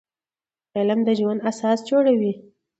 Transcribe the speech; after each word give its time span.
علم 0.77 0.99
د 1.07 1.09
ژوند 1.19 1.45
اساس 1.49 1.79
جوړوي 1.89 2.31